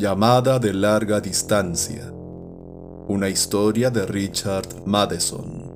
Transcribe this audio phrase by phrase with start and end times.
[0.00, 2.10] Llamada de larga distancia.
[3.06, 5.70] Una historia de Richard Matheson.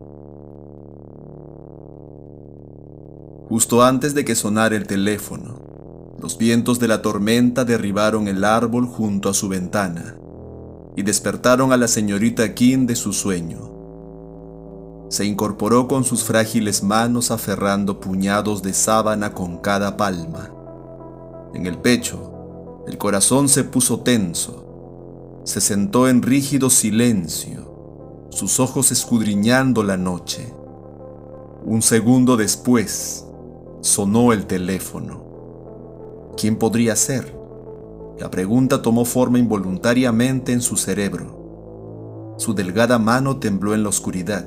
[3.50, 8.86] Justo antes de que sonara el teléfono, los vientos de la tormenta derribaron el árbol
[8.86, 10.16] junto a su ventana
[10.96, 13.58] y despertaron a la señorita King de su sueño.
[15.10, 20.50] Se incorporó con sus frágiles manos aferrando puñados de sábana con cada palma.
[21.52, 22.33] En el pecho,
[22.86, 25.42] el corazón se puso tenso.
[25.44, 30.52] Se sentó en rígido silencio, sus ojos escudriñando la noche.
[31.64, 33.26] Un segundo después,
[33.80, 35.22] sonó el teléfono.
[36.36, 37.34] ¿Quién podría ser?
[38.18, 42.34] La pregunta tomó forma involuntariamente en su cerebro.
[42.36, 44.46] Su delgada mano tembló en la oscuridad,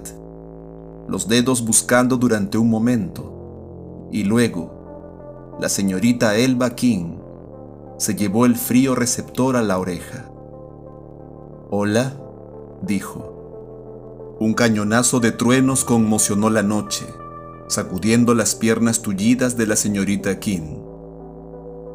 [1.07, 7.17] los dedos buscando durante un momento, y luego, la señorita Elba King
[7.97, 10.25] se llevó el frío receptor a la oreja.
[11.69, 12.13] Hola,
[12.83, 14.35] dijo.
[14.39, 17.07] Un cañonazo de truenos conmocionó la noche,
[17.67, 20.77] sacudiendo las piernas tullidas de la señorita King.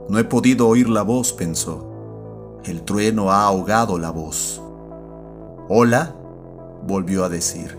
[0.09, 2.61] No he podido oír la voz, pensó.
[2.64, 4.61] El trueno ha ahogado la voz.
[5.69, 6.16] Hola,
[6.84, 7.78] volvió a decir.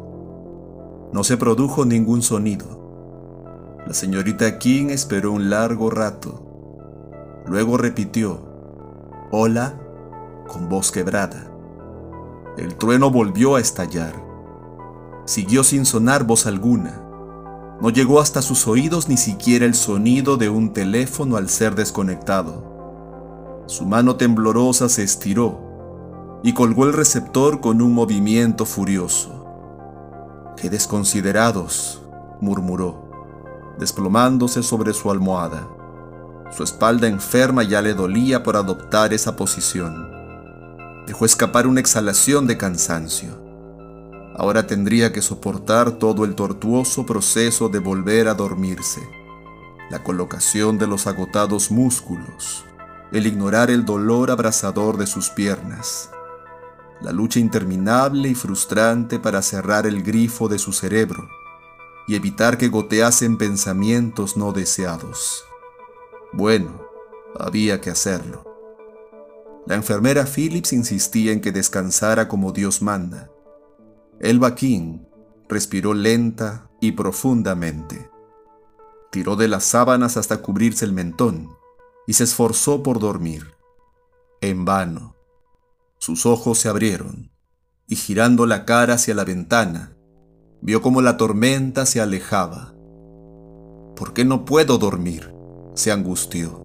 [1.11, 2.65] No se produjo ningún sonido.
[3.85, 6.42] La señorita King esperó un largo rato
[7.45, 8.39] Luego repitió,
[9.31, 9.75] hola,
[10.47, 11.52] con voz quebrada.
[12.58, 14.13] El trueno volvió a estallar.
[15.25, 17.02] Siguió sin sonar voz alguna.
[17.81, 23.64] No llegó hasta sus oídos ni siquiera el sonido de un teléfono al ser desconectado.
[23.66, 30.53] Su mano temblorosa se estiró y colgó el receptor con un movimiento furioso.
[30.58, 32.02] ¡Qué desconsiderados!
[32.39, 33.09] murmuró,
[33.80, 35.67] desplomándose sobre su almohada.
[36.55, 40.07] Su espalda enferma ya le dolía por adoptar esa posición.
[41.08, 43.41] Dejó escapar una exhalación de cansancio.
[44.36, 49.02] Ahora tendría que soportar todo el tortuoso proceso de volver a dormirse,
[49.89, 52.63] la colocación de los agotados músculos,
[53.11, 56.11] el ignorar el dolor abrasador de sus piernas,
[57.02, 61.27] la lucha interminable y frustrante para cerrar el grifo de su cerebro
[62.08, 65.45] y evitar que goteasen pensamientos no deseados.
[66.33, 66.82] Bueno,
[67.39, 68.44] había que hacerlo.
[69.66, 73.30] La enfermera Phillips insistía en que descansara como Dios manda.
[74.20, 74.99] Elba King
[75.48, 78.10] respiró lenta y profundamente.
[79.11, 81.49] Tiró de las sábanas hasta cubrirse el mentón
[82.08, 83.54] y se esforzó por dormir.
[84.42, 85.16] En vano.
[85.99, 87.32] Sus ojos se abrieron
[87.88, 89.95] y girando la cara hacia la ventana,
[90.61, 92.73] vio como la tormenta se alejaba.
[93.95, 95.33] ¿Por qué no puedo dormir?
[95.73, 96.64] Se angustió.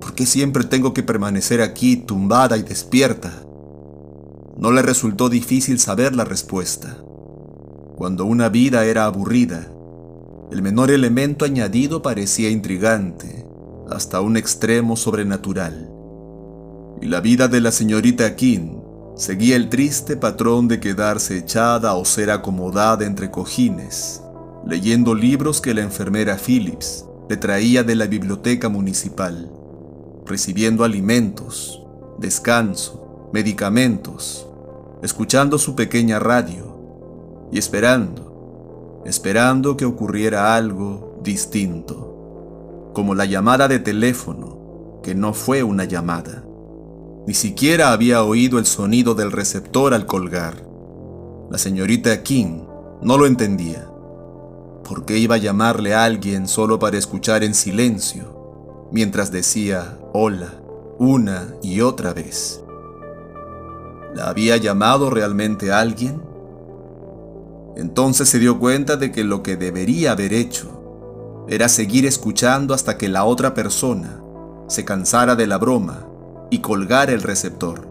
[0.00, 3.32] ¿Por qué siempre tengo que permanecer aquí tumbada y despierta?
[4.56, 6.98] No le resultó difícil saber la respuesta.
[7.96, 9.68] Cuando una vida era aburrida,
[10.50, 13.46] el menor elemento añadido parecía intrigante,
[13.90, 15.90] hasta un extremo sobrenatural.
[17.00, 18.78] Y la vida de la señorita King
[19.16, 24.22] seguía el triste patrón de quedarse echada o ser acomodada entre cojines,
[24.66, 29.50] leyendo libros que la enfermera Phillips le traía de la biblioteca municipal,
[30.24, 31.82] recibiendo alimentos,
[32.18, 34.46] descanso, medicamentos,
[35.02, 36.76] escuchando su pequeña radio
[37.52, 45.62] y esperando, esperando que ocurriera algo distinto, como la llamada de teléfono, que no fue
[45.62, 46.44] una llamada.
[47.26, 50.54] Ni siquiera había oído el sonido del receptor al colgar.
[51.50, 52.62] La señorita King
[53.02, 53.88] no lo entendía.
[54.86, 60.60] ¿Por qué iba a llamarle a alguien solo para escuchar en silencio, mientras decía hola
[61.00, 62.62] una y otra vez?
[64.14, 66.22] ¿La había llamado realmente alguien?
[67.76, 72.96] Entonces se dio cuenta de que lo que debería haber hecho era seguir escuchando hasta
[72.96, 74.22] que la otra persona
[74.68, 76.06] se cansara de la broma
[76.48, 77.88] y colgara el receptor.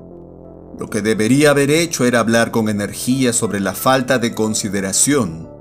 [0.79, 5.54] Lo que debería haber hecho era hablar con energía sobre la falta de consideración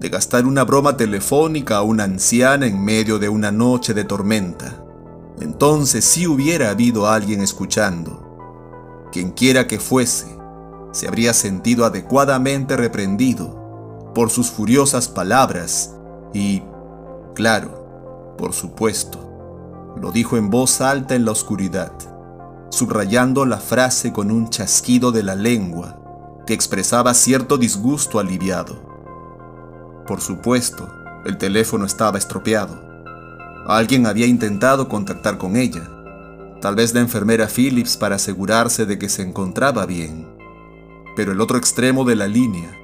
[0.00, 4.82] de gastar una broma telefónica a una anciana en medio de una noche de tormenta.
[5.40, 9.08] Entonces sí hubiera habido alguien escuchando.
[9.12, 10.26] Quienquiera que fuese,
[10.92, 15.94] se habría sentido adecuadamente reprendido por sus furiosas palabras
[16.32, 16.62] y,
[17.34, 21.92] claro, por supuesto, lo dijo en voz alta en la oscuridad,
[22.70, 28.89] subrayando la frase con un chasquido de la lengua que expresaba cierto disgusto aliviado.
[30.10, 30.92] Por supuesto,
[31.24, 32.82] el teléfono estaba estropeado.
[33.68, 35.88] Alguien había intentado contactar con ella,
[36.60, 40.26] Tal vez la enfermera Phillips para asegurarse de que se encontraba bien.
[41.14, 42.76] Pero el otro extremo de la línea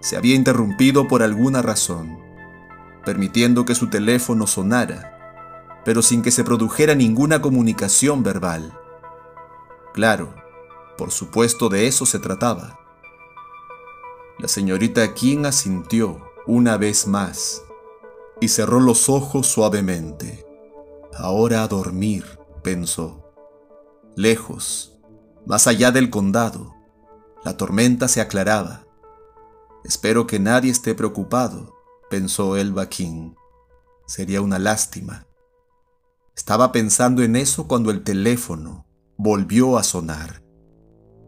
[0.00, 2.18] se había interrumpido por alguna razón,
[3.04, 8.76] permitiendo que su teléfono sonara, pero sin que se produjera ninguna comunicación verbal.
[9.92, 10.34] Claro,
[10.98, 12.80] por supuesto de eso se trataba.
[14.40, 17.62] La señorita King asintió una vez más
[18.40, 20.44] y cerró los ojos suavemente.
[21.14, 22.24] Ahora a dormir,
[22.62, 23.32] pensó.
[24.16, 24.98] Lejos,
[25.46, 26.74] más allá del condado,
[27.44, 28.86] la tormenta se aclaraba.
[29.84, 31.74] Espero que nadie esté preocupado,
[32.10, 33.34] pensó Elba King.
[34.06, 35.26] Sería una lástima.
[36.36, 38.86] Estaba pensando en eso cuando el teléfono
[39.16, 40.42] volvió a sonar.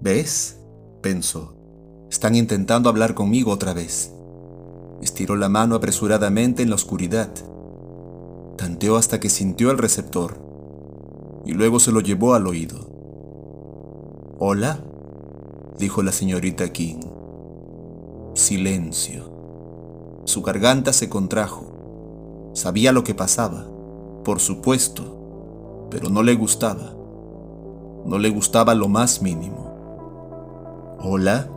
[0.00, 0.58] ¿Ves?
[1.02, 1.56] pensó.
[2.10, 4.12] Están intentando hablar conmigo otra vez.
[5.02, 7.28] Estiró la mano apresuradamente en la oscuridad.
[8.56, 10.38] Tanteó hasta que sintió el receptor
[11.44, 12.78] y luego se lo llevó al oído.
[14.38, 14.80] Hola,
[15.78, 17.00] dijo la señorita King.
[18.34, 19.30] Silencio.
[20.24, 22.50] Su garganta se contrajo.
[22.54, 23.66] Sabía lo que pasaba,
[24.24, 26.94] por supuesto, pero no le gustaba.
[28.06, 30.96] No le gustaba lo más mínimo.
[31.00, 31.50] Hola,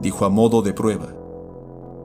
[0.00, 1.19] dijo a modo de prueba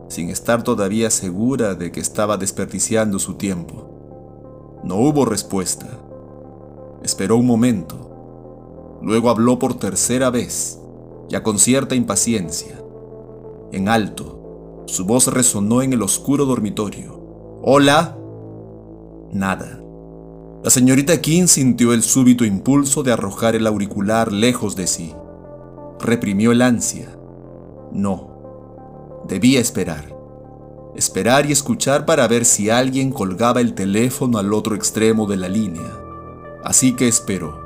[0.08, 4.82] sin estar todavía segura de que estaba desperdiciando su tiempo.
[4.84, 5.88] No hubo respuesta.
[7.04, 9.00] Esperó un momento.
[9.02, 10.80] Luego habló por tercera vez,
[11.30, 12.80] ya con cierta impaciencia.
[13.72, 17.20] En alto, su voz resonó en el oscuro dormitorio.
[17.64, 18.18] Hola.
[19.32, 19.82] Nada.
[20.64, 25.14] La señorita King sintió el súbito impulso de arrojar el auricular lejos de sí.
[26.00, 27.10] Reprimió el ansia.
[27.92, 28.35] No
[29.28, 30.16] Debía esperar.
[30.96, 35.50] Esperar y escuchar para ver si alguien colgaba el teléfono al otro extremo de la
[35.50, 35.92] línea.
[36.64, 37.60] Así que esperó.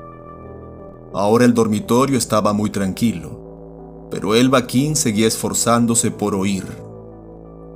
[1.13, 6.65] Ahora el dormitorio estaba muy tranquilo, pero el King seguía esforzándose por oír.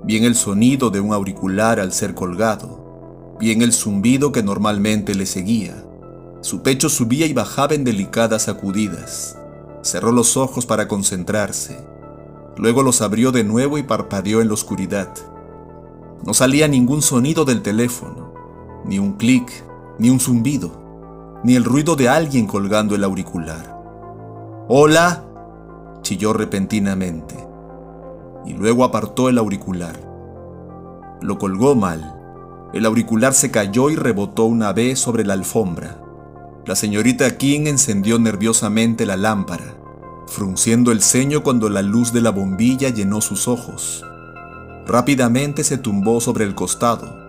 [0.06, 5.26] Bien el sonido de un auricular al ser colgado, bien el zumbido que normalmente le
[5.26, 5.84] seguía.
[6.40, 9.38] Su pecho subía y bajaba en delicadas sacudidas.
[9.82, 11.93] Cerró los ojos para concentrarse
[12.58, 15.10] Luego los abrió de nuevo y parpadeó en la oscuridad.
[16.26, 18.34] No salía ningún sonido del teléfono,
[18.86, 19.52] ni un clic,
[19.98, 23.82] ni un zumbido, ni el ruido de alguien colgando el auricular.
[24.68, 25.24] ¡Hola!
[26.02, 27.36] chilló repentinamente,
[28.46, 30.00] y luego apartó el auricular.
[31.22, 32.20] Lo colgó mal.
[32.74, 36.02] El auricular se cayó y rebotó una vez sobre la alfombra.
[36.66, 39.83] La señorita King encendió nerviosamente la lámpara
[40.28, 44.04] frunciendo el ceño cuando la luz de la bombilla llenó sus ojos.
[44.86, 47.22] Rápidamente se tumbó sobre el costado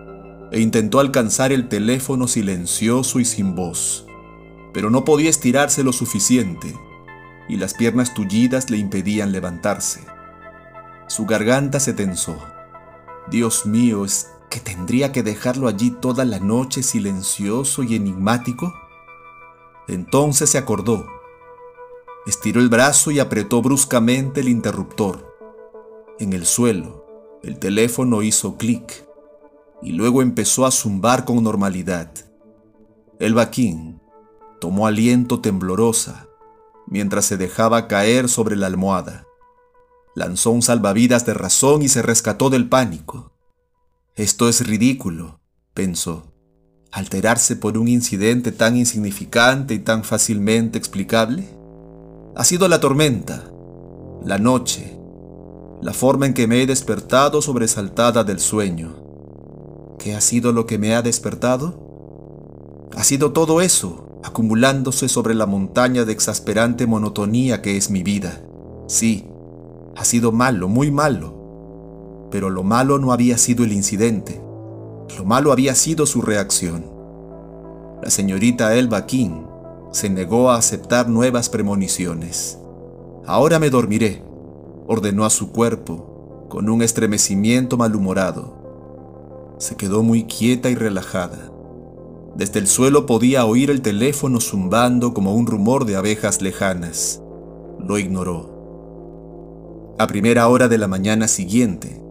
[0.51, 4.05] e intentó alcanzar el teléfono silencioso y sin voz,
[4.73, 6.73] pero no podía estirarse lo suficiente
[7.47, 10.01] y las piernas tullidas le impedían levantarse.
[11.07, 12.37] Su garganta se tensó.
[13.29, 18.73] Dios mío, ¿es que tendría que dejarlo allí toda la noche silencioso y enigmático?
[19.87, 21.14] Entonces se acordó
[22.25, 25.35] Estiró el brazo y apretó bruscamente el interruptor.
[26.19, 27.05] En el suelo,
[27.43, 29.05] el teléfono hizo clic
[29.81, 32.11] y luego empezó a zumbar con normalidad.
[33.19, 33.97] El King
[34.59, 36.27] tomó aliento temblorosa
[36.87, 39.25] mientras se dejaba caer sobre la almohada.
[40.15, 43.33] Lanzó un salvavidas de razón y se rescató del pánico.
[44.15, 45.39] Esto es ridículo,
[45.73, 46.31] pensó.
[46.91, 51.49] ¿Alterarse por un incidente tan insignificante y tan fácilmente explicable?
[52.35, 53.43] Ha sido la tormenta,
[54.25, 54.99] la noche,
[55.81, 58.93] la forma en que me he despertado sobresaltada del sueño.
[59.97, 61.79] ¿Qué ha sido lo que me ha despertado?
[62.97, 68.41] Ha sido todo eso, acumulándose sobre la montaña de exasperante monotonía que es mi vida.
[68.87, 69.25] Sí,
[69.95, 72.27] ha sido malo, muy malo.
[72.31, 74.41] Pero lo malo no había sido el incidente.
[75.17, 76.85] Lo malo había sido su reacción.
[78.03, 79.54] La señorita Elba King
[79.95, 82.59] se negó a aceptar nuevas premoniciones.
[83.25, 84.21] Ahora me dormiré,
[84.87, 89.55] ordenó a su cuerpo, con un estremecimiento malhumorado.
[89.57, 91.49] Se quedó muy quieta y relajada.
[92.35, 97.21] Desde el suelo podía oír el teléfono zumbando como un rumor de abejas lejanas.
[97.79, 99.95] Lo ignoró.
[99.97, 102.01] A primera hora de la mañana siguiente,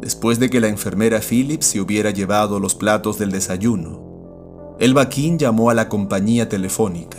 [0.00, 4.11] después de que la enfermera Phillips se hubiera llevado los platos del desayuno,
[4.78, 7.18] Elba King llamó a la compañía telefónica.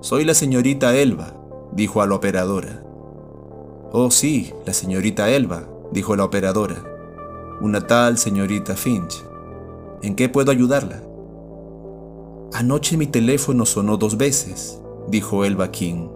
[0.00, 1.34] Soy la señorita Elba,
[1.72, 2.82] dijo a la operadora.
[3.92, 6.76] Oh, sí, la señorita Elba, dijo la operadora.
[7.60, 9.22] Una tal señorita Finch.
[10.02, 11.02] ¿En qué puedo ayudarla?
[12.52, 16.08] Anoche mi teléfono sonó dos veces, dijo Elba King.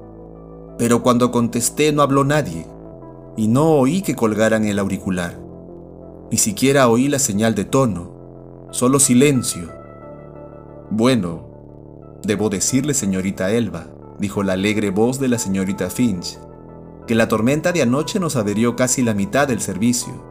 [0.78, 2.66] Pero cuando contesté no habló nadie,
[3.36, 5.38] y no oí que colgaran el auricular.
[6.30, 8.10] Ni siquiera oí la señal de tono,
[8.70, 9.75] solo silencio.
[10.90, 13.86] Bueno, debo decirle, señorita Elba,
[14.18, 16.38] dijo la alegre voz de la señorita Finch,
[17.06, 20.24] que la tormenta de anoche nos averió casi la mitad del servicio.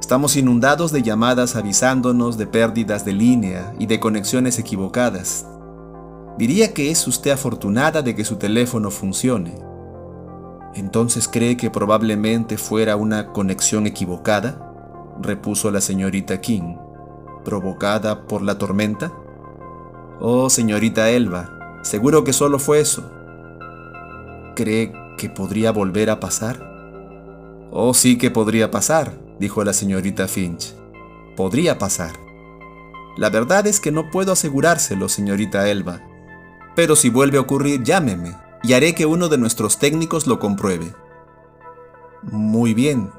[0.00, 5.46] Estamos inundados de llamadas avisándonos de pérdidas de línea y de conexiones equivocadas.
[6.38, 9.54] Diría que es usted afortunada de que su teléfono funcione.
[10.74, 14.64] ¿Entonces cree que probablemente fuera una conexión equivocada?
[15.20, 16.76] repuso la señorita King,
[17.44, 19.12] provocada por la tormenta.
[20.20, 23.08] Oh, señorita Elba, seguro que solo fue eso.
[24.56, 26.68] ¿Cree que podría volver a pasar?
[27.70, 30.74] Oh, sí que podría pasar, dijo la señorita Finch.
[31.36, 32.12] Podría pasar.
[33.16, 36.00] La verdad es que no puedo asegurárselo, señorita Elba.
[36.74, 40.94] Pero si vuelve a ocurrir, llámeme y haré que uno de nuestros técnicos lo compruebe.
[42.22, 43.12] Muy bien.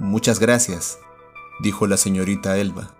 [0.00, 0.98] Muchas gracias,
[1.60, 2.95] dijo la señorita Elba.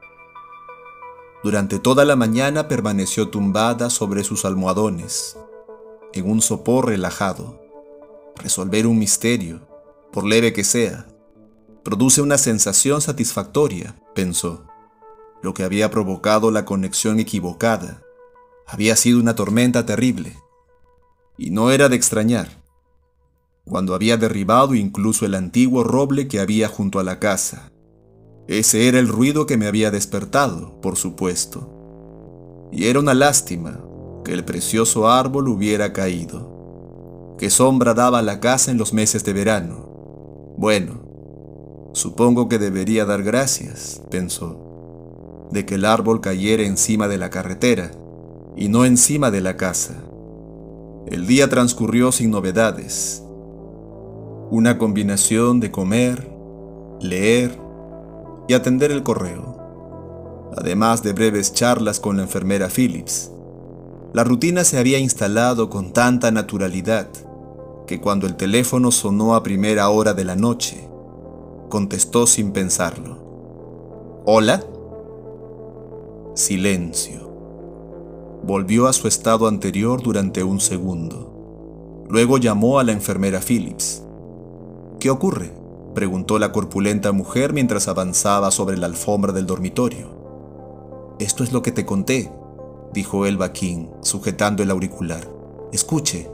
[1.47, 5.39] Durante toda la mañana permaneció tumbada sobre sus almohadones,
[6.13, 7.63] en un sopor relajado.
[8.35, 9.61] Resolver un misterio,
[10.11, 11.07] por leve que sea,
[11.85, 14.65] produce una sensación satisfactoria, pensó.
[15.41, 18.03] Lo que había provocado la conexión equivocada
[18.67, 20.37] había sido una tormenta terrible.
[21.39, 22.61] Y no era de extrañar,
[23.65, 27.71] cuando había derribado incluso el antiguo roble que había junto a la casa.
[28.49, 31.69] Ese era el ruido que me había despertado, por supuesto.
[32.73, 33.81] Y era una lástima
[34.25, 37.37] que el precioso árbol hubiera caído.
[37.39, 40.55] Qué sombra daba la casa en los meses de verano.
[40.57, 41.07] Bueno,
[41.97, 47.91] Supongo que debería dar gracias, pensó, de que el árbol cayera encima de la carretera
[48.55, 49.95] y no encima de la casa.
[51.07, 53.23] El día transcurrió sin novedades.
[54.51, 56.31] Una combinación de comer,
[57.01, 57.59] leer
[58.49, 63.31] y atender el correo, además de breves charlas con la enfermera Phillips.
[64.13, 67.09] La rutina se había instalado con tanta naturalidad
[67.87, 70.89] que cuando el teléfono sonó a primera hora de la noche,
[71.69, 73.19] contestó sin pensarlo.
[74.25, 74.65] ¿Hola?
[76.35, 77.31] Silencio.
[78.43, 82.05] Volvió a su estado anterior durante un segundo.
[82.09, 84.03] Luego llamó a la enfermera Phillips.
[85.01, 85.53] ¿Qué ocurre?
[85.97, 91.17] Preguntó la corpulenta mujer mientras avanzaba sobre la alfombra del dormitorio.
[91.19, 92.31] Esto es lo que te conté,
[92.93, 95.29] dijo Elba King, sujetando el auricular.
[95.73, 96.31] Escuche.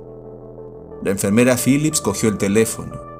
[1.03, 3.13] La enfermera Phillips cogió el teléfono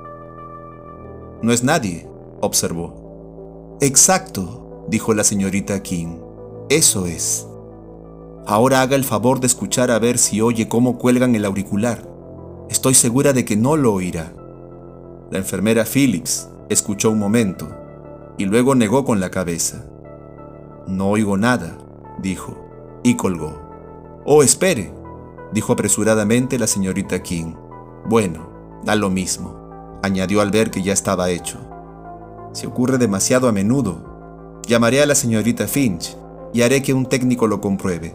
[1.43, 2.07] no es nadie,
[2.41, 3.77] observó.
[3.81, 6.19] Exacto, dijo la señorita King.
[6.69, 7.49] Eso es.
[8.47, 12.09] Ahora haga el favor de escuchar a ver si oye cómo cuelgan el auricular.
[12.71, 14.33] Estoy segura de que no lo oirá.
[15.33, 17.69] La enfermera Phillips escuchó un momento
[18.37, 19.83] y luego negó con la cabeza.
[20.87, 21.79] No oigo nada,
[22.19, 23.59] dijo, y colgó.
[24.27, 24.93] Oh, espere,
[25.53, 27.55] dijo apresuradamente la señorita King.
[28.05, 28.51] Bueno,
[28.85, 29.63] da lo mismo
[30.03, 31.59] añadió al ver que ya estaba hecho.
[32.53, 36.17] Si ocurre demasiado a menudo, llamaré a la señorita Finch
[36.53, 38.15] y haré que un técnico lo compruebe.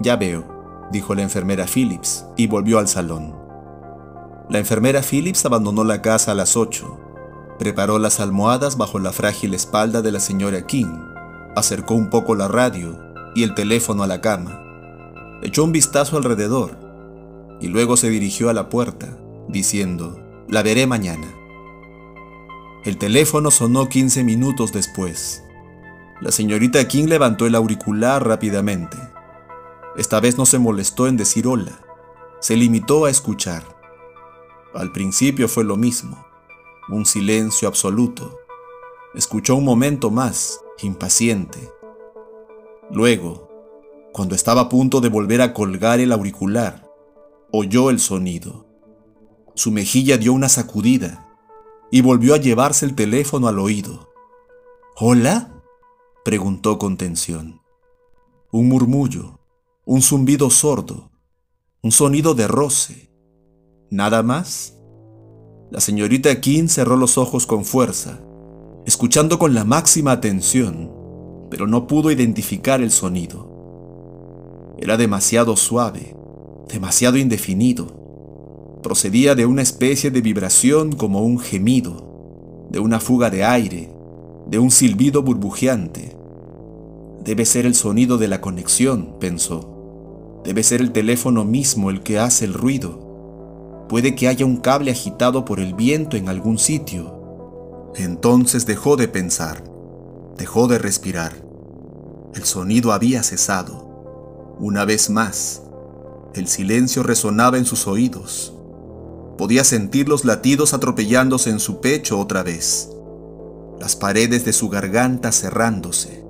[0.00, 3.39] Ya veo, dijo la enfermera Phillips y volvió al salón.
[4.50, 9.54] La enfermera Phillips abandonó la casa a las 8, preparó las almohadas bajo la frágil
[9.54, 10.92] espalda de la señora King,
[11.54, 12.98] acercó un poco la radio
[13.36, 14.60] y el teléfono a la cama,
[15.42, 16.76] echó un vistazo alrededor
[17.60, 19.16] y luego se dirigió a la puerta,
[19.46, 21.28] diciendo, la veré mañana.
[22.84, 25.44] El teléfono sonó 15 minutos después.
[26.20, 28.96] La señorita King levantó el auricular rápidamente.
[29.96, 31.78] Esta vez no se molestó en decir hola,
[32.40, 33.79] se limitó a escuchar.
[34.74, 36.24] Al principio fue lo mismo,
[36.88, 38.38] un silencio absoluto.
[39.14, 41.72] Escuchó un momento más, impaciente.
[42.90, 43.48] Luego,
[44.12, 46.88] cuando estaba a punto de volver a colgar el auricular,
[47.52, 48.66] oyó el sonido.
[49.54, 51.36] Su mejilla dio una sacudida
[51.90, 54.08] y volvió a llevarse el teléfono al oído.
[54.96, 55.62] ¿Hola?
[56.24, 57.60] preguntó con tensión.
[58.52, 59.40] Un murmullo,
[59.84, 61.10] un zumbido sordo,
[61.82, 63.09] un sonido de roce.
[63.90, 64.76] ¿Nada más?
[65.70, 68.20] La señorita King cerró los ojos con fuerza,
[68.86, 70.90] escuchando con la máxima atención,
[71.50, 74.74] pero no pudo identificar el sonido.
[74.78, 76.16] Era demasiado suave,
[76.68, 78.00] demasiado indefinido
[78.80, 83.90] procedía de una especie de vibración como un gemido, de una fuga de aire,
[84.46, 86.16] de un silbido burbujeante.
[87.22, 90.40] Debe ser el sonido de la conexión, pensó.
[90.44, 93.09] Debe ser el teléfono mismo el que hace el ruido.
[93.90, 97.90] Puede que haya un cable agitado por el viento en algún sitio.
[97.96, 99.64] Entonces dejó de pensar,
[100.38, 101.32] dejó de respirar.
[102.32, 104.54] El sonido había cesado.
[104.60, 105.62] Una vez más,
[106.34, 108.54] el silencio resonaba en sus oídos.
[109.36, 112.90] Podía sentir los latidos atropellándose en su pecho otra vez,
[113.80, 116.24] las paredes de su garganta cerrándose.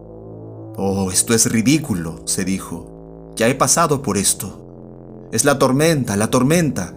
[0.78, 3.34] Oh, esto es ridículo, se dijo.
[3.36, 5.28] Ya he pasado por esto.
[5.30, 6.94] Es la tormenta, la tormenta.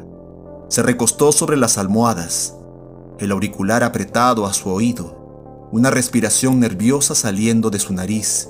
[0.70, 2.56] Se recostó sobre las almohadas,
[3.20, 8.50] el auricular apretado a su oído, una respiración nerviosa saliendo de su nariz.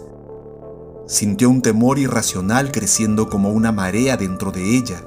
[1.08, 5.04] Sintió un temor irracional creciendo como una marea dentro de ella,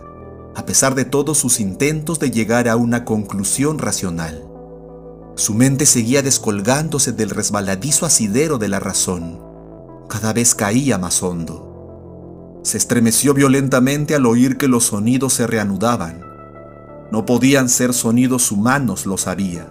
[0.55, 4.45] a pesar de todos sus intentos de llegar a una conclusión racional.
[5.35, 9.47] Su mente seguía descolgándose del resbaladizo asidero de la razón
[10.09, 12.61] cada vez caía más hondo.
[12.63, 16.25] Se estremeció violentamente al oír que los sonidos se reanudaban.
[17.11, 19.69] No podían ser sonidos humanos, lo sabía,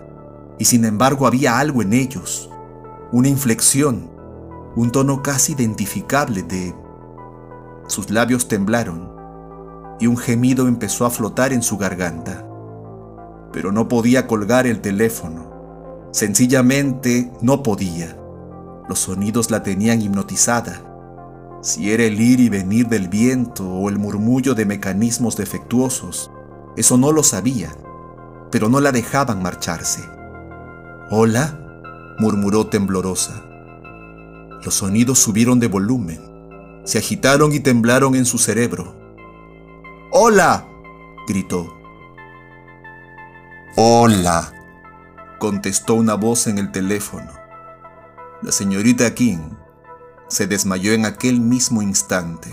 [0.57, 2.49] y sin embargo había algo en ellos,
[3.11, 4.09] una inflexión,
[4.75, 6.73] un tono casi identificable de...
[7.87, 9.15] Sus labios temblaron
[9.99, 12.45] y un gemido empezó a flotar en su garganta.
[13.51, 16.09] Pero no podía colgar el teléfono.
[16.11, 18.17] Sencillamente no podía.
[18.89, 20.81] Los sonidos la tenían hipnotizada.
[21.61, 26.31] Si era el ir y venir del viento o el murmullo de mecanismos defectuosos,
[26.77, 27.75] eso no lo sabía,
[28.51, 30.03] pero no la dejaban marcharse.
[31.09, 31.59] Hola,
[32.19, 33.43] murmuró temblorosa.
[34.63, 38.95] Los sonidos subieron de volumen, se agitaron y temblaron en su cerebro.
[40.11, 40.67] ¡Hola!
[41.27, 41.73] gritó.
[43.77, 44.53] Hola,
[45.39, 47.31] contestó una voz en el teléfono.
[48.41, 49.49] La señorita King
[50.27, 52.49] se desmayó en aquel mismo instante.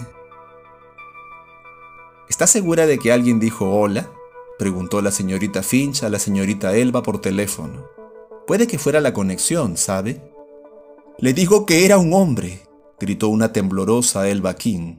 [2.29, 4.09] ¿Está segura de que alguien dijo hola?
[4.62, 7.88] Preguntó la señorita Finch a la señorita Elba por teléfono.
[8.46, 10.22] Puede que fuera la conexión, ¿sabe?
[11.18, 12.61] Le dijo que era un hombre,
[13.01, 14.98] gritó una temblorosa Elba King.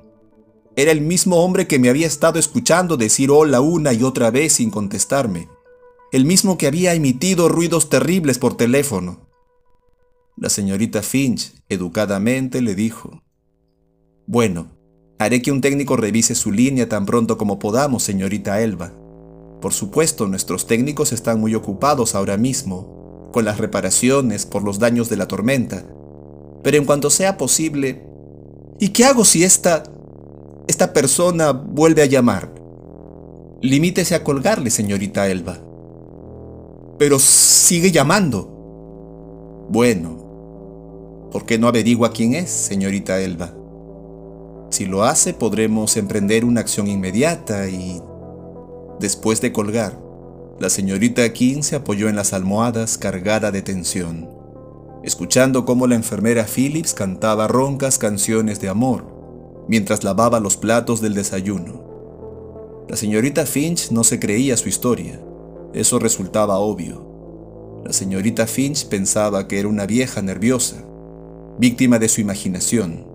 [0.76, 4.52] Era el mismo hombre que me había estado escuchando decir hola una y otra vez
[4.52, 5.48] sin contestarme.
[6.12, 9.30] El mismo que había emitido ruidos terribles por teléfono.
[10.36, 13.24] La señorita Finch educadamente le dijo,
[14.28, 14.74] Bueno,
[15.20, 18.92] haré que un técnico revise su línea tan pronto como podamos, señorita Elba.
[19.64, 25.08] Por supuesto, nuestros técnicos están muy ocupados ahora mismo, con las reparaciones por los daños
[25.08, 25.86] de la tormenta.
[26.64, 28.04] Pero en cuanto sea posible...
[28.78, 29.84] ¿Y qué hago si esta...
[30.68, 32.54] esta persona vuelve a llamar?
[33.62, 35.60] Limítese a colgarle, señorita Elba.
[37.00, 38.50] Pero sigue llamando.
[39.70, 43.54] Bueno, ¿Por qué no averigua quién es, señorita Elba?
[44.72, 48.02] Si lo hace, podremos emprender una acción inmediata y...
[49.00, 50.00] Después de colgar,
[50.60, 54.30] la señorita King se apoyó en las almohadas cargada de tensión,
[55.04, 59.14] escuchando cómo la enfermera Phillips cantaba roncas canciones de amor
[59.68, 61.84] mientras lavaba los platos del desayuno.
[62.90, 65.20] La señorita Finch no se creía su historia,
[65.74, 67.82] eso resultaba obvio.
[67.86, 70.84] La señorita Finch pensaba que era una vieja nerviosa,
[71.58, 73.06] víctima de su imaginación.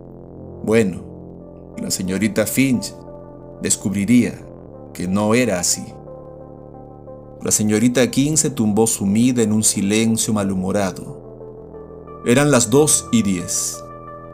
[0.65, 2.95] Bueno, la señorita Finch
[3.63, 4.39] descubriría
[4.99, 5.85] que no era así.
[7.45, 12.21] La señorita King se tumbó sumida en un silencio malhumorado.
[12.27, 13.81] Eran las dos y diez,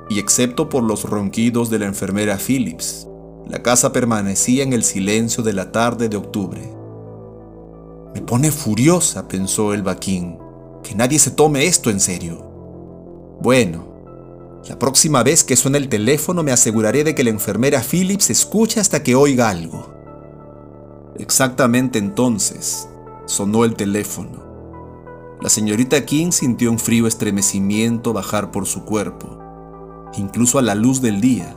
[0.08, 3.06] y excepto por los ronquidos de la enfermera Phillips,
[3.46, 6.62] la casa permanecía en el silencio de la tarde de octubre.
[8.14, 10.38] Me pone furiosa, pensó el King,
[10.82, 12.42] que nadie se tome esto en serio.
[13.42, 13.84] Bueno,
[14.66, 18.80] la próxima vez que suene el teléfono me aseguraré de que la enfermera Phillips escuche
[18.80, 19.93] hasta que oiga algo.
[21.16, 22.88] Exactamente entonces
[23.26, 24.42] sonó el teléfono.
[25.40, 29.38] La señorita King sintió un frío estremecimiento bajar por su cuerpo,
[30.16, 31.54] incluso a la luz del día,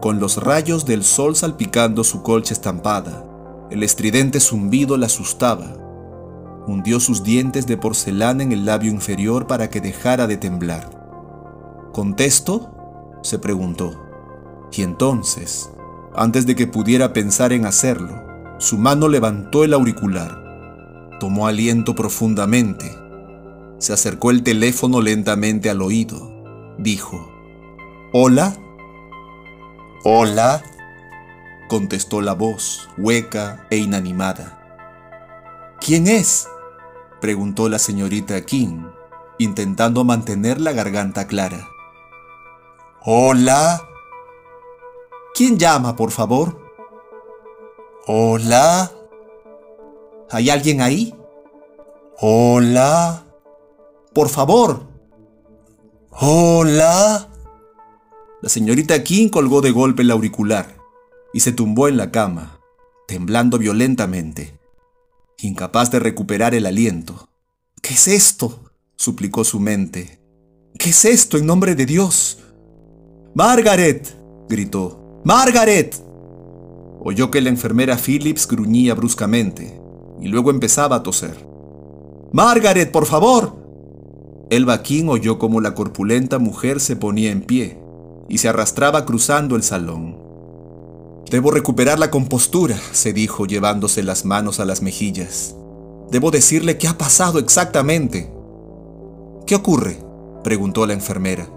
[0.00, 3.24] con los rayos del sol salpicando su colcha estampada.
[3.70, 5.76] El estridente zumbido la asustaba.
[6.68, 11.90] Hundió sus dientes de porcelana en el labio inferior para que dejara de temblar.
[11.92, 13.18] ¿Contesto?
[13.22, 14.00] se preguntó.
[14.72, 15.70] Y entonces,
[16.14, 18.25] antes de que pudiera pensar en hacerlo,
[18.58, 22.96] su mano levantó el auricular, tomó aliento profundamente,
[23.78, 26.32] se acercó el teléfono lentamente al oído,
[26.78, 27.32] dijo,
[28.12, 28.54] ¿Hola?
[30.04, 30.62] ¿Hola?
[31.68, 35.76] contestó la voz, hueca e inanimada.
[35.80, 36.48] ¿Quién es?
[37.20, 38.86] preguntó la señorita King,
[39.38, 41.68] intentando mantener la garganta clara.
[43.04, 43.82] Hola.
[45.34, 46.65] ¿Quién llama, por favor?
[48.08, 48.92] Hola.
[50.30, 51.12] ¿Hay alguien ahí?
[52.20, 53.24] Hola.
[54.14, 54.86] Por favor.
[56.10, 57.28] Hola.
[58.40, 60.76] La señorita King colgó de golpe el auricular
[61.32, 62.60] y se tumbó en la cama,
[63.08, 64.56] temblando violentamente,
[65.38, 67.28] incapaz de recuperar el aliento.
[67.82, 68.70] ¿Qué es esto?
[68.94, 70.20] suplicó su mente.
[70.78, 72.38] ¿Qué es esto en nombre de Dios?
[73.34, 74.16] Margaret,
[74.48, 75.20] gritó.
[75.24, 76.05] Margaret.
[77.08, 79.80] Oyó que la enfermera Phillips gruñía bruscamente
[80.20, 81.36] y luego empezaba a toser.
[82.32, 83.54] Margaret, por favor.
[84.50, 87.78] Elba King oyó cómo la corpulenta mujer se ponía en pie
[88.28, 90.18] y se arrastraba cruzando el salón.
[91.30, 95.54] Debo recuperar la compostura, se dijo llevándose las manos a las mejillas.
[96.10, 98.32] Debo decirle qué ha pasado exactamente.
[99.46, 99.96] ¿Qué ocurre?
[100.42, 101.48] preguntó la enfermera.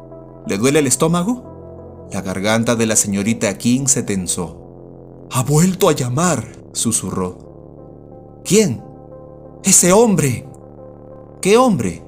[0.46, 2.08] ¿Le duele el estómago?
[2.14, 4.59] La garganta de la señorita King se tensó.
[5.32, 8.42] Ha vuelto a llamar, susurró.
[8.44, 8.82] ¿Quién?
[9.64, 10.48] Ese hombre.
[11.42, 12.02] ¿Qué hombre?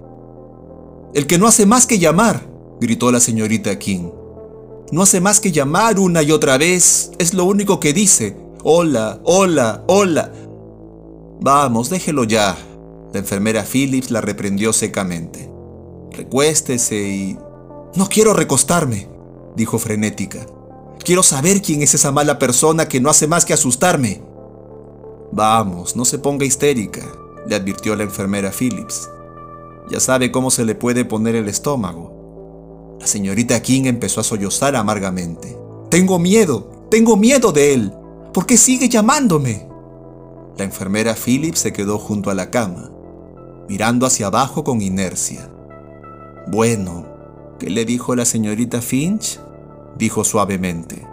[1.14, 2.48] El que no hace más que llamar,
[2.80, 4.10] gritó la señorita King.
[4.92, 7.12] No hace más que llamar una y otra vez.
[7.20, 8.36] Es lo único que dice.
[8.64, 10.32] Hola, hola, hola.
[11.40, 12.58] Vamos, déjelo ya.
[13.14, 15.52] La enfermera Phillips la reprendió secamente.
[16.12, 17.38] Recuéstese y...
[17.96, 19.08] No quiero recostarme,
[19.56, 20.46] dijo frenética.
[21.04, 24.22] Quiero saber quién es esa mala persona que no hace más que asustarme.
[25.32, 27.02] Vamos, no se ponga histérica,
[27.48, 29.10] le advirtió la enfermera Phillips.
[29.90, 32.98] Ya sabe cómo se le puede poner el estómago.
[33.00, 35.58] La señorita King empezó a sollozar amargamente.
[35.90, 37.94] Tengo miedo, tengo miedo de él.
[38.32, 39.68] ¿Por qué sigue llamándome?
[40.58, 42.92] La enfermera Phillips se quedó junto a la cama,
[43.68, 45.50] mirando hacia abajo con inercia.
[46.48, 47.08] Bueno,
[47.60, 49.40] ¿qué le dijo la señorita Finch?
[50.02, 51.08] Dijo suavemente.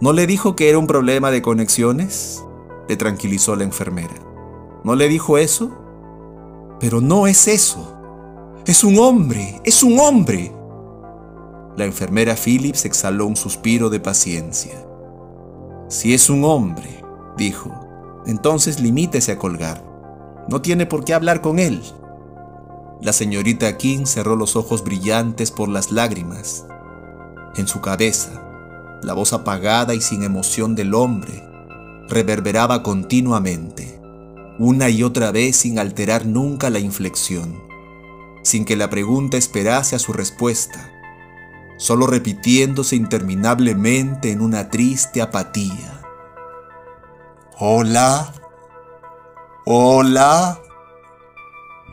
[0.00, 2.44] ¿No le dijo que era un problema de conexiones?
[2.88, 4.16] Le tranquilizó la enfermera.
[4.82, 5.70] ¿No le dijo eso?
[6.80, 7.96] Pero no es eso.
[8.66, 10.52] Es un hombre, es un hombre.
[11.76, 14.84] La enfermera Phillips exhaló un suspiro de paciencia.
[15.86, 17.04] Si es un hombre,
[17.36, 17.70] dijo,
[18.26, 19.80] entonces limítese a colgar.
[20.48, 21.80] No tiene por qué hablar con él.
[23.00, 26.66] La señorita King cerró los ojos brillantes por las lágrimas.
[27.56, 28.42] En su cabeza,
[29.02, 31.42] la voz apagada y sin emoción del hombre
[32.08, 34.00] reverberaba continuamente,
[34.58, 37.62] una y otra vez sin alterar nunca la inflexión,
[38.42, 40.90] sin que la pregunta esperase a su respuesta
[41.76, 46.02] solo repitiéndose interminablemente en una triste apatía.
[47.58, 48.32] Hola,
[49.64, 50.60] hola,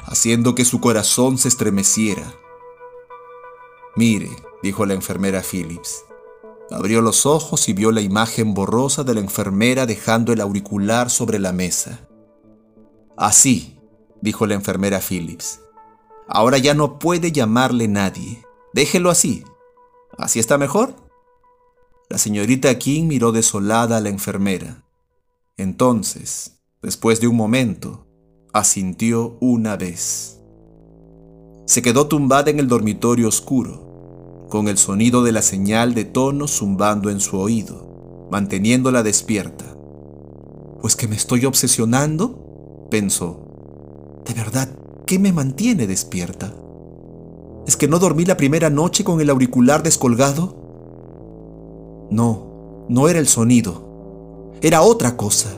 [0.05, 2.33] haciendo que su corazón se estremeciera.
[3.95, 4.29] Mire,
[4.63, 6.03] dijo la enfermera Phillips.
[6.71, 11.39] Abrió los ojos y vio la imagen borrosa de la enfermera dejando el auricular sobre
[11.39, 12.07] la mesa.
[13.17, 13.77] Así,
[14.21, 15.59] dijo la enfermera Phillips.
[16.27, 18.45] Ahora ya no puede llamarle nadie.
[18.73, 19.43] Déjelo así.
[20.17, 20.95] ¿Así está mejor?
[22.09, 24.83] La señorita King miró desolada a la enfermera.
[25.57, 28.07] Entonces, después de un momento,
[28.53, 30.39] asintió una vez.
[31.65, 33.90] Se quedó tumbada en el dormitorio oscuro,
[34.51, 39.65] con el sonido de la señal de tono zumbando en su oído, manteniéndola despierta.
[40.81, 43.39] Pues que me estoy obsesionando, pensó.
[44.25, 44.69] ¿De verdad
[45.07, 46.53] qué me mantiene despierta?
[47.65, 50.53] ¿Es que no dormí la primera noche con el auricular descolgado?
[52.11, 54.51] No, no era el sonido.
[54.61, 55.49] Era otra cosa.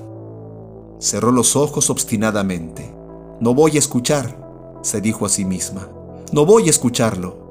[0.99, 2.93] Cerró los ojos obstinadamente.
[3.39, 5.89] No voy a escuchar, se dijo a sí misma.
[6.31, 7.42] No voy a escucharlo.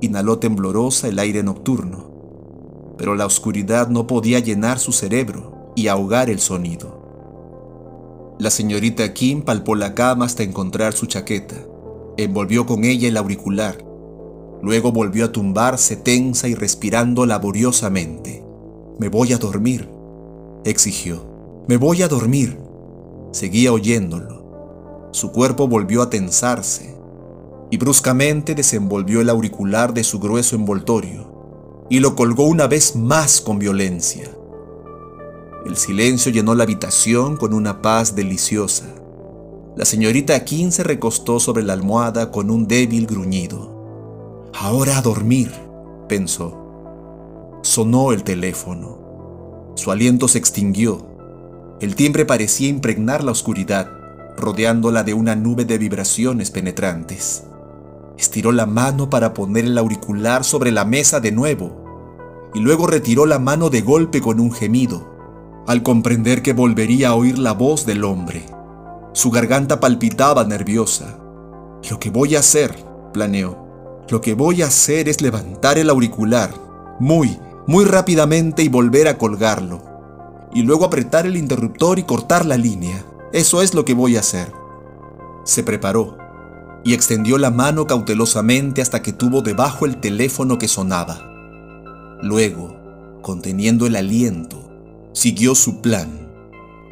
[0.00, 2.10] Inhaló temblorosa el aire nocturno.
[2.96, 7.00] Pero la oscuridad no podía llenar su cerebro y ahogar el sonido.
[8.38, 11.56] La señorita Kim palpó la cama hasta encontrar su chaqueta
[12.24, 13.84] envolvió con ella el auricular.
[14.62, 18.44] Luego volvió a tumbarse tensa y respirando laboriosamente.
[18.98, 19.88] Me voy a dormir,
[20.64, 21.24] exigió.
[21.66, 22.58] Me voy a dormir.
[23.32, 25.08] Seguía oyéndolo.
[25.12, 26.89] Su cuerpo volvió a tensarse
[27.70, 33.40] y bruscamente desenvolvió el auricular de su grueso envoltorio y lo colgó una vez más
[33.40, 34.30] con violencia.
[35.66, 38.86] El silencio llenó la habitación con una paz deliciosa.
[39.76, 44.50] La señorita King se recostó sobre la almohada con un débil gruñido.
[44.54, 45.52] Ahora a dormir,
[46.08, 46.56] pensó.
[47.62, 49.72] Sonó el teléfono.
[49.74, 51.06] Su aliento se extinguió.
[51.80, 53.90] El timbre parecía impregnar la oscuridad,
[54.36, 57.44] rodeándola de una nube de vibraciones penetrantes.
[58.20, 63.24] Estiró la mano para poner el auricular sobre la mesa de nuevo y luego retiró
[63.24, 67.86] la mano de golpe con un gemido, al comprender que volvería a oír la voz
[67.86, 68.44] del hombre.
[69.14, 71.18] Su garganta palpitaba nerviosa.
[71.90, 72.74] Lo que voy a hacer,
[73.14, 74.04] planeó.
[74.10, 76.50] Lo que voy a hacer es levantar el auricular,
[76.98, 79.80] muy, muy rápidamente y volver a colgarlo.
[80.52, 83.02] Y luego apretar el interruptor y cortar la línea.
[83.32, 84.52] Eso es lo que voy a hacer.
[85.44, 86.19] Se preparó
[86.84, 91.18] y extendió la mano cautelosamente hasta que tuvo debajo el teléfono que sonaba.
[92.22, 92.76] Luego,
[93.22, 94.70] conteniendo el aliento,
[95.12, 96.28] siguió su plan.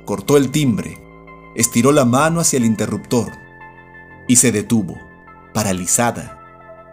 [0.05, 0.99] Cortó el timbre,
[1.55, 3.31] estiró la mano hacia el interruptor
[4.27, 4.97] y se detuvo,
[5.55, 6.39] paralizada,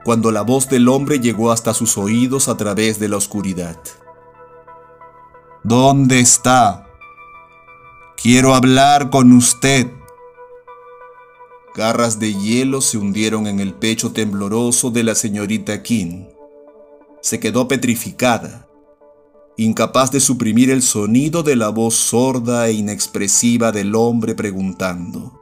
[0.04, 3.78] cuando la voz del hombre llegó hasta sus oídos a través de la oscuridad.
[5.64, 6.88] ¿Dónde está?
[8.16, 9.92] Quiero hablar con usted.
[11.76, 16.24] Garras de hielo se hundieron en el pecho tembloroso de la señorita King.
[17.22, 18.70] Se quedó petrificada,
[19.58, 25.42] incapaz de suprimir el sonido de la voz sorda e inexpresiva del hombre preguntando.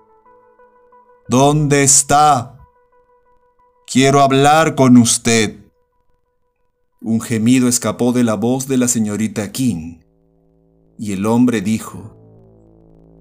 [1.30, 2.58] ¿Dónde está?
[3.86, 5.60] Quiero hablar con usted.
[7.00, 10.00] Un gemido escapó de la voz de la señorita King,
[10.98, 12.17] y el hombre dijo,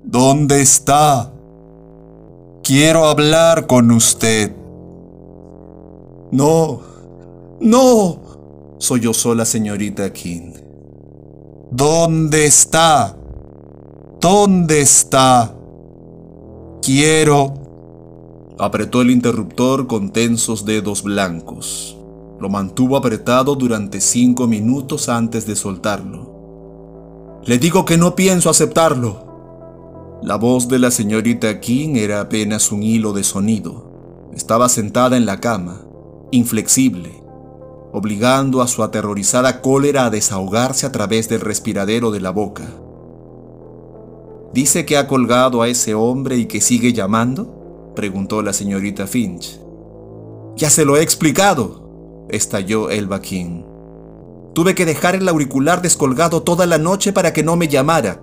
[0.02, 1.31] ¿Dónde está?
[2.62, 4.54] Quiero hablar con usted.
[6.30, 6.80] No,
[7.60, 8.20] no,
[8.78, 10.52] sollozó la señorita King.
[11.72, 13.16] ¿Dónde está?
[14.20, 15.52] ¿Dónde está?
[16.80, 17.54] Quiero...
[18.60, 21.98] Apretó el interruptor con tensos dedos blancos.
[22.38, 27.40] Lo mantuvo apretado durante cinco minutos antes de soltarlo.
[27.44, 29.31] Le digo que no pienso aceptarlo.
[30.22, 34.30] La voz de la señorita King era apenas un hilo de sonido.
[34.32, 35.80] Estaba sentada en la cama,
[36.30, 37.10] inflexible,
[37.92, 42.62] obligando a su aterrorizada cólera a desahogarse a través del respiradero de la boca.
[44.54, 47.92] ¿Dice que ha colgado a ese hombre y que sigue llamando?
[47.96, 49.58] preguntó la señorita Finch.
[50.54, 53.64] Ya se lo he explicado, estalló Elba King.
[54.54, 58.20] Tuve que dejar el auricular descolgado toda la noche para que no me llamara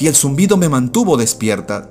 [0.00, 1.90] y el zumbido me mantuvo despierta.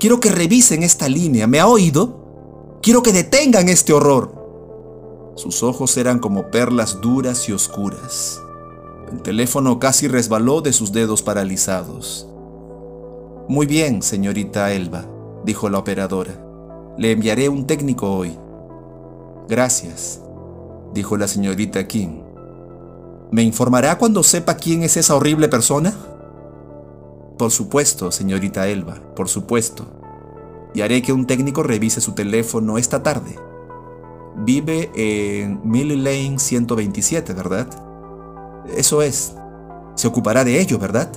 [0.00, 2.78] Quiero que revisen esta línea, ¿me ha oído?
[2.82, 5.32] Quiero que detengan este horror.
[5.36, 8.40] Sus ojos eran como perlas duras y oscuras.
[9.12, 12.26] El teléfono casi resbaló de sus dedos paralizados.
[13.46, 15.04] Muy bien, señorita Elba,
[15.44, 16.40] dijo la operadora.
[16.96, 18.38] Le enviaré un técnico hoy.
[19.48, 20.20] Gracias,
[20.94, 22.22] dijo la señorita King.
[23.30, 25.94] ¿Me informará cuando sepa quién es esa horrible persona?
[27.38, 29.86] Por supuesto, señorita Elba, por supuesto.
[30.72, 33.38] Y haré que un técnico revise su teléfono esta tarde.
[34.36, 37.68] Vive en Millie Lane 127, ¿verdad?
[38.76, 39.34] Eso es.
[39.94, 41.10] Se ocupará de ello, ¿verdad?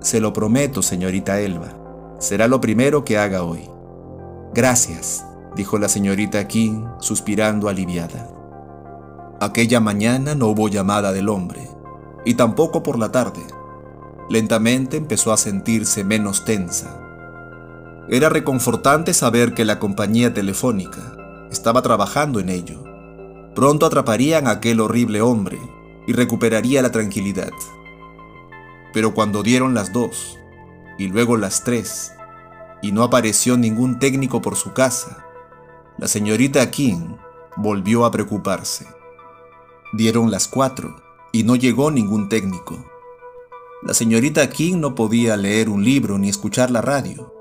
[0.00, 1.72] Se lo prometo, señorita Elba.
[2.18, 3.68] Será lo primero que haga hoy.
[4.54, 8.30] Gracias, dijo la señorita King, suspirando aliviada.
[9.40, 11.68] Aquella mañana no hubo llamada del hombre,
[12.24, 13.42] y tampoco por la tarde.
[14.28, 17.00] Lentamente empezó a sentirse menos tensa.
[18.08, 21.16] Era reconfortante saber que la compañía telefónica
[21.50, 22.82] estaba trabajando en ello.
[23.54, 25.58] Pronto atraparían a aquel horrible hombre
[26.06, 27.50] y recuperaría la tranquilidad.
[28.92, 30.38] Pero cuando dieron las dos,
[30.98, 32.12] y luego las tres,
[32.82, 35.24] y no apareció ningún técnico por su casa,
[35.98, 37.16] la señorita King
[37.56, 38.86] volvió a preocuparse.
[39.92, 40.96] Dieron las cuatro,
[41.32, 42.84] y no llegó ningún técnico.
[43.82, 47.32] La señorita King no podía leer un libro ni escuchar la radio.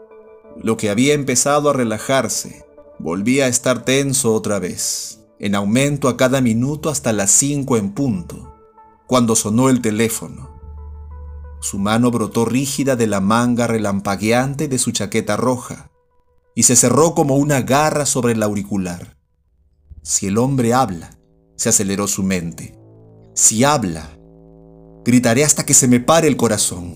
[0.61, 2.65] Lo que había empezado a relajarse
[2.99, 7.93] volvía a estar tenso otra vez, en aumento a cada minuto hasta las cinco en
[7.93, 8.53] punto,
[9.07, 10.59] cuando sonó el teléfono.
[11.61, 15.89] Su mano brotó rígida de la manga relampagueante de su chaqueta roja
[16.53, 19.17] y se cerró como una garra sobre el auricular.
[20.03, 21.17] Si el hombre habla,
[21.55, 22.77] se aceleró su mente.
[23.33, 24.17] Si habla,
[25.05, 26.95] Gritaré hasta que se me pare el corazón.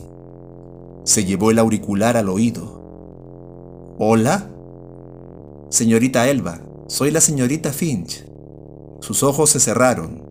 [1.03, 2.81] Se llevó el auricular al oído.
[3.99, 4.49] ¿Hola?
[5.69, 8.25] Señorita Elba, soy la señorita Finch.
[8.99, 10.23] Sus ojos se cerraron.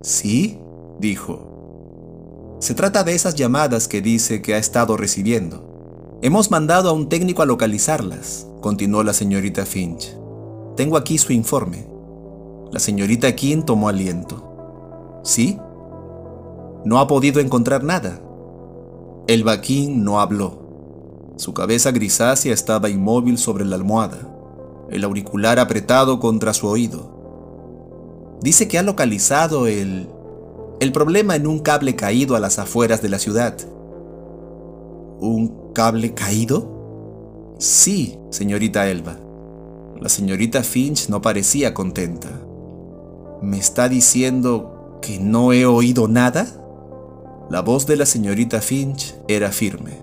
[0.00, 0.58] ¿Sí?
[0.98, 2.56] dijo.
[2.60, 6.18] Se trata de esas llamadas que dice que ha estado recibiendo.
[6.22, 10.16] Hemos mandado a un técnico a localizarlas, continuó la señorita Finch.
[10.76, 11.86] Tengo aquí su informe.
[12.72, 15.20] La señorita King tomó aliento.
[15.22, 15.58] ¿Sí?
[16.86, 18.20] No ha podido encontrar nada.
[19.26, 21.32] El vaquín no habló.
[21.36, 24.32] Su cabeza grisácea estaba inmóvil sobre la almohada,
[24.88, 28.38] el auricular apretado contra su oído.
[28.40, 30.08] Dice que ha localizado el...
[30.78, 33.56] El problema en un cable caído a las afueras de la ciudad.
[35.18, 37.56] ¿Un cable caído?
[37.58, 39.18] Sí, señorita Elba.
[39.98, 42.28] La señorita Finch no parecía contenta.
[43.42, 46.62] ¿Me está diciendo que no he oído nada?
[47.48, 50.02] La voz de la señorita Finch era firme.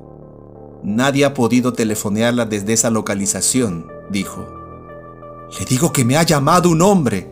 [0.82, 4.48] Nadie ha podido telefonearla desde esa localización, dijo.
[5.60, 7.30] Le digo que me ha llamado un hombre.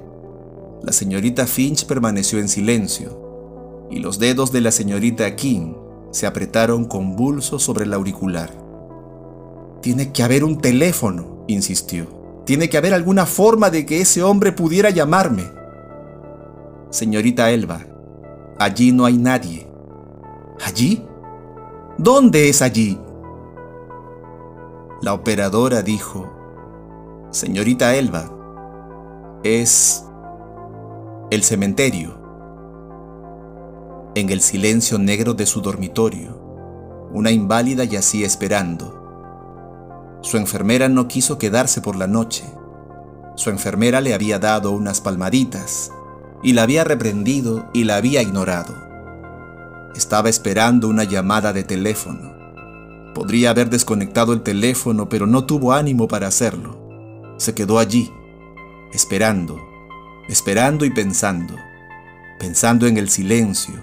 [0.84, 5.76] La señorita Finch permaneció en silencio, y los dedos de la señorita King
[6.12, 8.52] se apretaron convulsos sobre el auricular.
[9.82, 12.44] Tiene que haber un teléfono, insistió.
[12.46, 15.46] Tiene que haber alguna forma de que ese hombre pudiera llamarme.
[16.90, 17.86] Señorita Elba,
[18.60, 19.71] allí no hay nadie.
[20.66, 21.06] ¿Allí?
[21.98, 23.00] ¿Dónde es allí?
[25.02, 26.32] La operadora dijo,
[27.32, 28.30] Señorita Elba,
[29.44, 30.06] es
[31.30, 32.20] el cementerio.
[34.16, 36.38] En el silencio negro de su dormitorio,
[37.12, 39.02] una inválida yacía esperando
[40.22, 42.44] su enfermera no quiso quedarse por la noche.
[43.36, 45.92] Su enfermera le había dado unas palmaditas
[46.44, 48.91] y la había reprendido y la había ignorado.
[49.96, 52.34] Estaba esperando una llamada de teléfono.
[53.14, 56.80] Podría haber desconectado el teléfono, pero no tuvo ánimo para hacerlo.
[57.38, 58.12] Se quedó allí,
[58.94, 59.60] esperando,
[60.30, 61.56] esperando y pensando,
[62.40, 63.76] pensando en el silencio,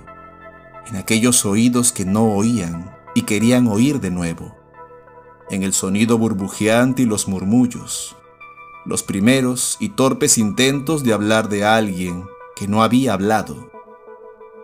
[0.86, 4.58] en aquellos oídos que no oían y querían oír de nuevo
[5.50, 8.16] en el sonido burbujeante y los murmullos,
[8.84, 13.70] los primeros y torpes intentos de hablar de alguien que no había hablado.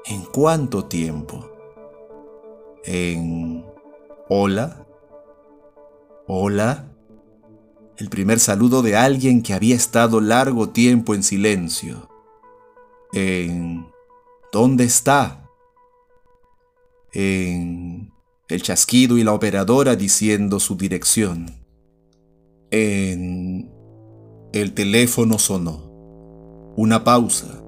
[0.06, 1.50] ¿En cuánto tiempo?
[2.84, 3.64] En...
[4.28, 4.86] Hola.
[6.26, 6.90] Hola.
[7.96, 12.10] El primer saludo de alguien que había estado largo tiempo en silencio.
[13.14, 13.86] En...
[14.52, 15.48] ¿Dónde está?
[17.12, 18.12] En
[18.48, 21.46] el chasquido y la operadora diciendo su dirección.
[22.70, 23.72] En...
[24.52, 26.74] El teléfono sonó.
[26.76, 27.62] Una pausa.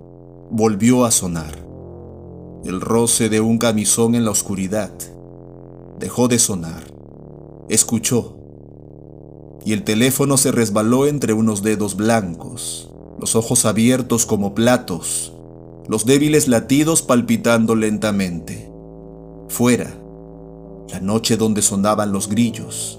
[0.51, 1.66] Volvió a sonar.
[2.67, 4.91] El roce de un camisón en la oscuridad.
[6.01, 6.83] Dejó de sonar.
[7.69, 8.39] Escuchó.
[9.65, 15.33] Y el teléfono se resbaló entre unos dedos blancos, los ojos abiertos como platos,
[15.87, 18.69] los débiles latidos palpitando lentamente.
[19.47, 19.97] Fuera
[20.91, 22.99] la noche donde sonaban los grillos,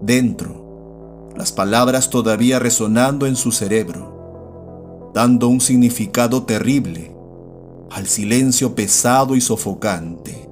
[0.00, 7.11] dentro, las palabras todavía resonando en su cerebro, dando un significado terrible
[7.94, 10.48] al silencio pesado y sofocante.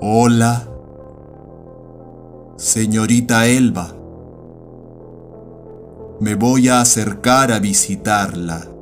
[0.00, 0.68] Hola,
[2.56, 3.94] señorita Elba.
[6.20, 8.73] Me voy a acercar a visitarla.